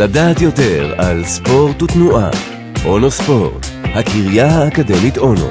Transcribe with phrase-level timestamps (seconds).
[0.00, 2.30] לדעת יותר על ספורט ותנועה.
[2.84, 5.48] אונו ספורט, הקריה האקדמית אונו.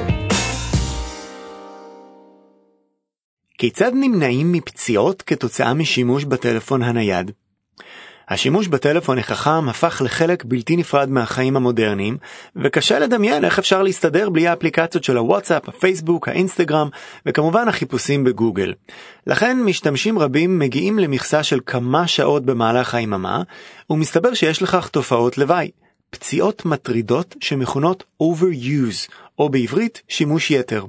[3.58, 7.30] כיצד נמנעים מפציעות כתוצאה משימוש בטלפון הנייד?
[8.28, 12.16] השימוש בטלפון החכם הפך לחלק בלתי נפרד מהחיים המודרניים,
[12.56, 16.88] וקשה לדמיין איך אפשר להסתדר בלי האפליקציות של הוואטסאפ, הפייסבוק, האינסטגרם,
[17.26, 18.74] וכמובן החיפושים בגוגל.
[19.26, 23.42] לכן משתמשים רבים מגיעים למכסה של כמה שעות במהלך היממה,
[23.90, 25.70] ומסתבר שיש לכך תופעות לוואי.
[26.10, 30.84] פציעות מטרידות שמכונות overuse, או בעברית שימוש יתר.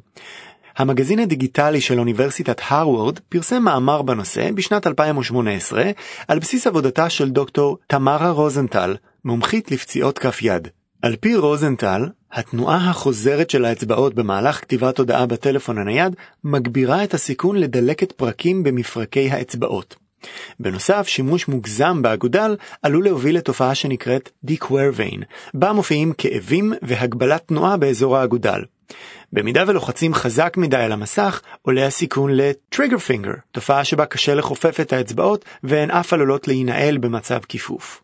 [0.78, 5.84] המגזין הדיגיטלי של אוניברסיטת הרווארד פרסם מאמר בנושא בשנת 2018
[6.28, 10.68] על בסיס עבודתה של דוקטור תמרה רוזנטל, מומחית לפציעות כף יד.
[11.02, 17.56] על פי רוזנטל, התנועה החוזרת של האצבעות במהלך כתיבת הודעה בטלפון הנייד מגבירה את הסיכון
[17.56, 19.96] לדלקת פרקים במפרקי האצבעות.
[20.60, 28.18] בנוסף, שימוש מוגזם באגודל עלול להוביל לתופעה שנקראת דיקוורוויין, בה מופיעים כאבים והגבלת תנועה באזור
[28.18, 28.62] האגודל.
[29.34, 34.94] במידה ולוחצים חזק מדי על המסך, עולה הסיכון ל-trigger finger, תופעה שבה קשה לכופף את
[34.94, 38.02] האצבעות והן אף עלולות להינעל במצב כיפוף.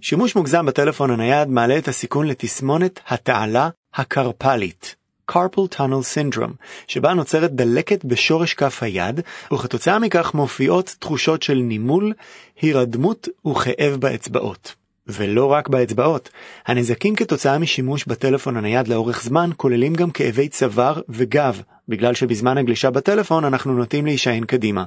[0.00, 4.94] שימוש מוגזם בטלפון הנייד מעלה את הסיכון לתסמונת התעלה הקרפלית.
[5.32, 6.52] carpal tunnel syndrome,
[6.86, 9.20] שבה נוצרת דלקת בשורש כף היד,
[9.52, 12.12] וכתוצאה מכך מופיעות תחושות של נימול,
[12.60, 14.74] הירדמות וכאב באצבעות.
[15.08, 16.30] ולא רק באצבעות.
[16.66, 22.90] הנזקים כתוצאה משימוש בטלפון הנייד לאורך זמן כוללים גם כאבי צוואר וגב, בגלל שבזמן הגלישה
[22.90, 24.84] בטלפון אנחנו נוטים להישען קדימה.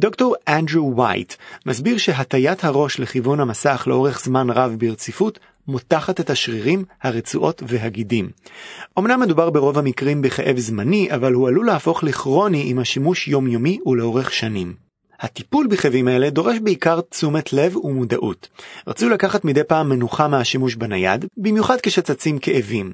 [0.00, 1.34] דוקטור אנדרו וייט
[1.66, 8.30] מסביר שהטיית הראש לכיוון המסך לאורך זמן רב ברציפות מותחת את השרירים, הרצועות והגידים.
[8.98, 14.32] אמנם מדובר ברוב המקרים בכאב זמני, אבל הוא עלול להפוך לכרוני עם השימוש יומיומי ולאורך
[14.32, 14.89] שנים.
[15.20, 18.48] הטיפול בכאבים האלה דורש בעיקר תשומת לב ומודעות.
[18.86, 22.92] רצו לקחת מדי פעם מנוחה מהשימוש בנייד, במיוחד כשצצים כאבים.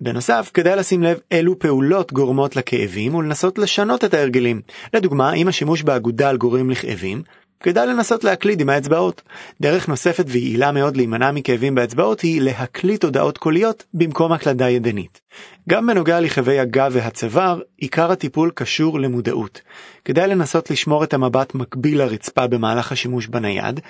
[0.00, 4.60] בנוסף, כדאי לשים לב אילו פעולות גורמות לכאבים ולנסות לשנות את ההרגלים.
[4.94, 7.22] לדוגמה, אם השימוש באגודל גורם לכאבים,
[7.60, 9.22] כדאי לנסות להקליד עם האצבעות.
[9.60, 15.20] דרך נוספת ויעילה מאוד להימנע מכאבים באצבעות היא להקליט הודעות קוליות במקום הקלדה ידנית.
[15.68, 19.60] גם בנוגע לכאבי הגב והצוואר, עיקר הטיפול קשור למודעות.
[20.04, 23.80] כדאי לנסות לשמור את המבט מקביל לרצפה במהלך השימוש בנייד,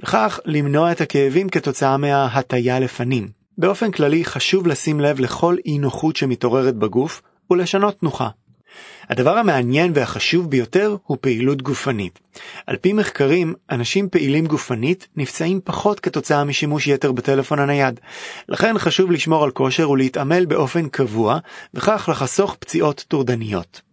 [0.00, 3.28] וכך למנוע את הכאבים כתוצאה מההטיה לפנים.
[3.58, 8.28] באופן כללי חשוב לשים לב לכל אי נוחות שמתעוררת בגוף ולשנות תנוחה.
[9.08, 12.18] הדבר המעניין והחשוב ביותר הוא פעילות גופנית.
[12.66, 18.00] על פי מחקרים, אנשים פעילים גופנית נפצעים פחות כתוצאה משימוש יתר בטלפון הנייד.
[18.48, 21.38] לכן חשוב לשמור על כושר ולהתעמל באופן קבוע,
[21.74, 23.87] וכך לחסוך פציעות טורדניות.